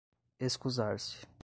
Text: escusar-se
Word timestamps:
escusar-se 0.39 1.29